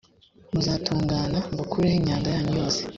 muzatungana 0.53 1.39
mbakureho 1.53 1.95
imyanda 1.99 2.27
yanyu 2.35 2.51
yose 2.59 2.81